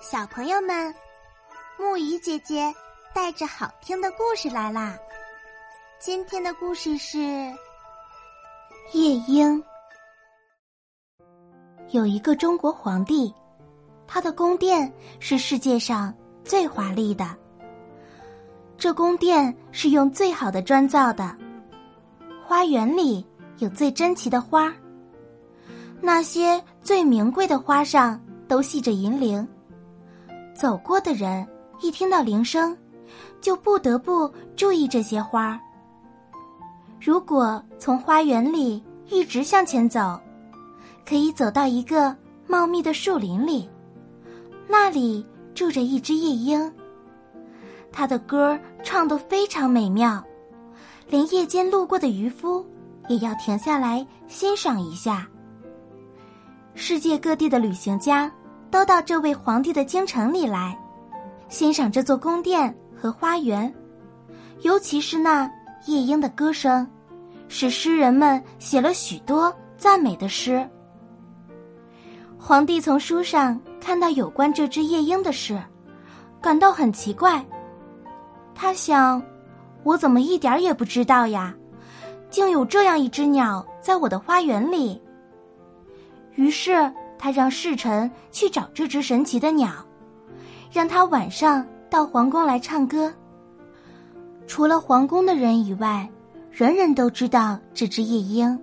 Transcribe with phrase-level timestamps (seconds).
[0.00, 0.94] 小朋友们，
[1.76, 2.72] 木鱼姐姐
[3.12, 4.96] 带着好听的故事来啦！
[5.98, 7.18] 今天的故事是
[8.92, 9.60] 夜莺。
[11.90, 13.34] 有一个中国皇帝，
[14.06, 17.36] 他的宫殿是世界上最华丽的。
[18.76, 21.36] 这宫殿是用最好的砖造的，
[22.46, 23.26] 花园里
[23.58, 24.72] 有最珍奇的花，
[26.00, 29.46] 那些最名贵的花上都系着银铃。
[30.58, 31.46] 走过的人
[31.80, 32.76] 一听到铃声，
[33.40, 35.56] 就不得不注意这些花。
[37.00, 40.20] 如果从花园里一直向前走，
[41.06, 42.14] 可以走到一个
[42.48, 43.70] 茂密的树林里，
[44.66, 46.74] 那里住着一只夜莺。
[47.92, 50.20] 它的歌唱得非常美妙，
[51.08, 52.66] 连夜间路过的渔夫
[53.08, 55.24] 也要停下来欣赏一下。
[56.74, 58.28] 世界各地的旅行家。
[58.70, 60.78] 都到这位皇帝的京城里来，
[61.48, 63.74] 欣赏这座宫殿和花园，
[64.60, 65.50] 尤其是那
[65.86, 66.86] 夜莺的歌声，
[67.48, 70.68] 使诗人们写了许多赞美的诗。
[72.38, 75.58] 皇帝从书上看到有关这只夜莺的事，
[76.40, 77.44] 感到很奇怪。
[78.54, 79.22] 他想：
[79.82, 81.54] 我怎么一点也不知道呀？
[82.28, 85.00] 竟有这样一只鸟在我的花园里。
[86.34, 86.92] 于是。
[87.18, 89.70] 他让侍臣去找这只神奇的鸟，
[90.72, 93.12] 让他晚上到皇宫来唱歌。
[94.46, 96.08] 除了皇宫的人以外，
[96.50, 98.58] 人人都知道这只夜莺。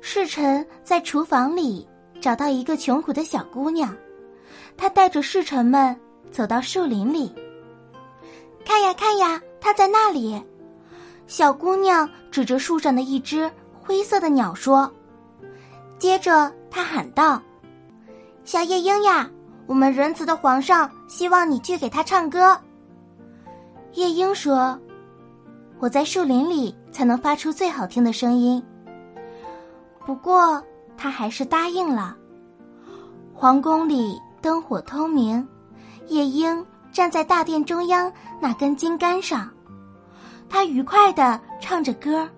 [0.00, 1.86] 侍臣在厨房里
[2.20, 3.94] 找到一个穷苦的小姑娘，
[4.76, 5.98] 她带着侍臣们
[6.30, 7.32] 走到树林里。
[8.64, 10.40] 看呀看呀，它在那里！
[11.26, 13.50] 小姑娘指着树上的一只
[13.80, 14.92] 灰色的鸟说。
[15.98, 16.52] 接着。
[16.70, 17.40] 他喊道
[18.44, 19.28] ：“小夜莺呀，
[19.66, 22.56] 我们仁慈的皇上希望你去给他唱歌。”
[23.94, 24.78] 夜莺说
[25.80, 28.62] ：“我在树林里才能发出最好听的声音。”
[30.04, 30.62] 不过，
[30.96, 32.16] 他还是答应了。
[33.32, 35.48] 皇宫里灯火通明，
[36.08, 39.50] 夜莺站在大殿中央那根金杆上，
[40.50, 42.28] 他愉快的唱着歌，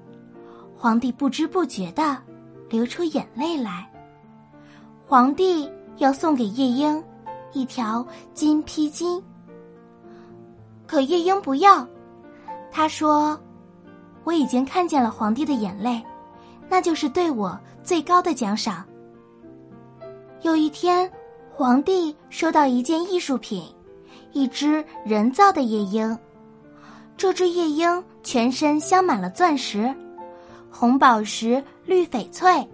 [0.77, 2.17] 皇帝不知不觉的
[2.71, 3.87] 流出眼泪来。
[5.07, 7.03] 皇帝要送给夜莺
[7.53, 9.21] 一条金披巾，
[10.87, 11.87] 可夜莺不要。
[12.71, 13.39] 他说
[14.23, 16.01] ：“我已经看见了皇帝的眼泪，
[16.69, 18.85] 那就是对我最高的奖赏。”
[20.43, 21.11] 有一天，
[21.53, 23.65] 皇帝收到一件艺术品，
[24.33, 26.17] 一只人造的夜莺。
[27.17, 29.95] 这只夜莺全身镶满了钻石，
[30.71, 32.67] 红宝石、绿翡翠。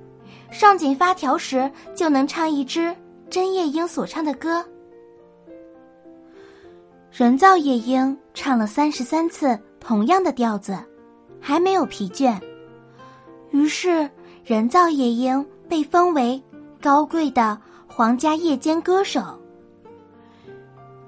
[0.50, 2.94] 上紧发条时，就能唱一支
[3.28, 4.64] 真夜莺所唱的歌。
[7.10, 10.78] 人造夜莺唱了三十三次同样的调子，
[11.40, 12.38] 还没有疲倦。
[13.50, 14.08] 于是，
[14.44, 16.40] 人造夜莺被封为
[16.80, 19.22] 高贵的皇家夜间歌手。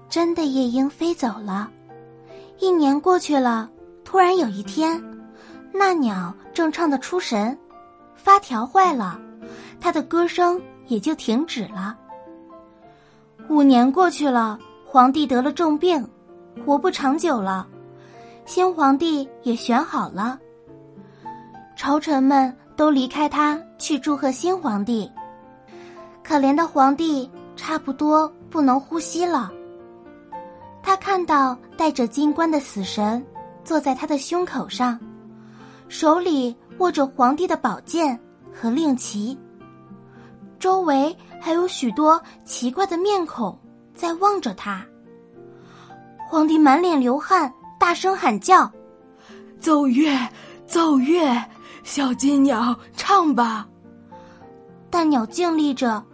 [0.09, 1.71] 真的夜莺飞走了，
[2.59, 3.71] 一年过去了，
[4.05, 5.01] 突然有一天，
[5.73, 7.57] 那鸟正唱得出神，
[8.15, 9.21] 发条坏了。
[9.81, 11.97] 他的歌声也就停止了。
[13.49, 16.07] 五年过去了，皇帝得了重病，
[16.67, 17.67] 活不长久了。
[18.45, 20.39] 新皇帝也选好了，
[21.77, 25.11] 朝臣们都离开他去祝贺新皇帝。
[26.25, 29.51] 可怜的皇帝差不多不能呼吸了。
[30.83, 33.25] 他看到戴着金冠的死神
[33.65, 34.99] 坐在他的胸口上，
[35.89, 38.19] 手里握着皇帝的宝剑
[38.55, 39.39] 和令旗。
[40.59, 43.59] 周围还有许多奇怪的面孔
[43.95, 44.85] 在望着他。
[46.29, 48.71] 皇帝满脸流汗，大声喊叫
[49.61, 50.15] ：“奏乐，
[50.67, 51.43] 奏乐，
[51.85, 53.67] 小金鸟唱吧！”
[54.91, 56.05] 但鸟静立着，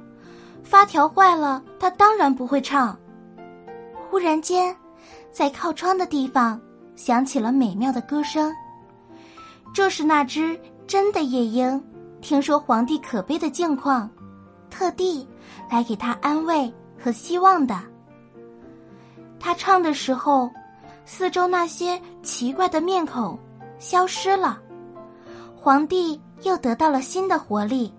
[0.62, 2.96] 发条坏了，它当然不会唱。
[4.10, 4.76] 忽然间，
[5.32, 6.60] 在靠窗的地方
[6.94, 8.54] 响起了美妙的歌声。
[9.74, 11.82] 这是那只真的夜莺，
[12.20, 14.08] 听说皇帝可悲的境况。
[14.70, 15.26] 特地
[15.68, 17.76] 来给他安慰和希望的。
[19.40, 20.48] 他唱的时候，
[21.04, 23.36] 四周那些奇怪的面孔
[23.80, 24.60] 消失了，
[25.56, 27.92] 皇帝又得到了新的活力。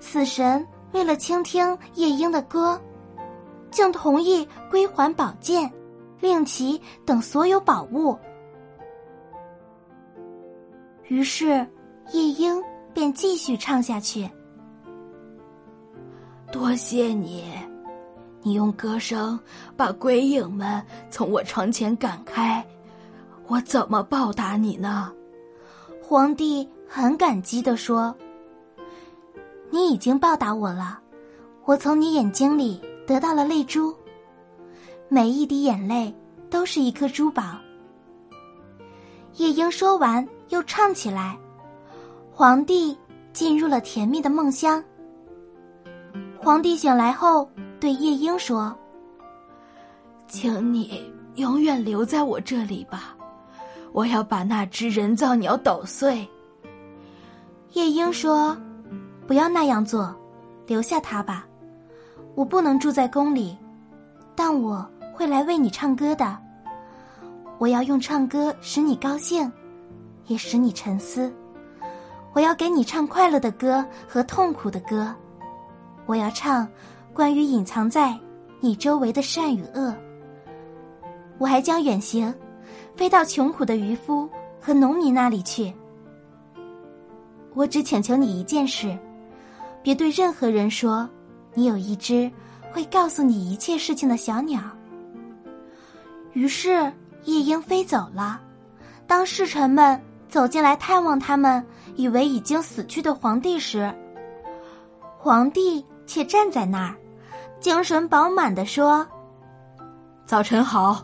[0.00, 2.78] 死神为了倾听夜莺的歌，
[3.70, 5.72] 竟同意归还宝剑、
[6.20, 8.18] 令旗等所有宝物。
[11.12, 11.48] 于是，
[12.14, 12.58] 夜莺
[12.94, 14.26] 便继续唱下去。
[16.50, 17.44] 多谢你，
[18.40, 19.38] 你用歌声
[19.76, 22.66] 把鬼影们从我床前赶开，
[23.46, 25.12] 我怎么报答你呢？
[26.02, 28.16] 皇帝很感激的说
[29.68, 30.98] ：“你已经报答我了，
[31.66, 33.94] 我从你眼睛里得到了泪珠，
[35.10, 36.14] 每一滴眼泪
[36.48, 37.58] 都是一颗珠宝。”
[39.36, 41.34] 夜莺说完，又唱起来，
[42.30, 42.96] 皇帝
[43.32, 44.84] 进入了甜蜜的梦乡。
[46.38, 47.48] 皇帝醒来后。
[47.80, 48.72] 对夜莺说
[50.28, 53.16] ：“请你永远留在我这里吧，
[53.90, 56.24] 我要把那只人造鸟捣碎。”
[57.74, 58.56] 夜莺说
[59.26, 60.14] ：“不要那样做，
[60.64, 61.44] 留下它吧。
[62.36, 63.58] 我不能住在宫里，
[64.36, 66.38] 但我会来为你唱歌的。
[67.58, 69.52] 我要用唱歌使你高兴，
[70.32, 71.32] 也使你沉思。
[72.32, 75.14] 我要给你唱快乐的歌和痛苦的歌。
[76.06, 76.66] 我要唱。”
[77.14, 78.18] 关于隐藏在
[78.58, 79.94] 你周围的善与恶，
[81.36, 82.34] 我还将远行，
[82.96, 84.26] 飞到穷苦的渔夫
[84.58, 85.70] 和农民那里去。
[87.52, 88.98] 我只请求你一件事，
[89.82, 91.06] 别对任何人说
[91.52, 92.32] 你有一只
[92.72, 94.62] 会告诉你一切事情的小鸟。
[96.32, 96.90] 于是
[97.24, 98.40] 夜莺飞走了。
[99.06, 100.00] 当侍臣们
[100.32, 101.62] 走进来探望他们
[101.94, 103.94] 以为已经死去的皇帝时，
[105.18, 106.96] 皇帝却站在那儿。
[107.60, 109.06] 精神饱满的说
[110.24, 110.94] ：“早晨好。”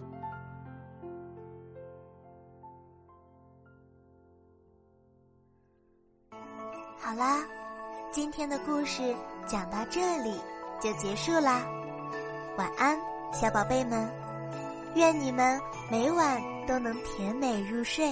[6.99, 7.45] 好啦，
[8.11, 9.15] 今天的故事
[9.47, 10.41] 讲到这里
[10.81, 11.61] 就结束啦。
[12.57, 12.99] 晚安，
[13.31, 14.11] 小宝贝们，
[14.95, 15.61] 愿你们
[15.91, 18.11] 每晚都能甜美入睡。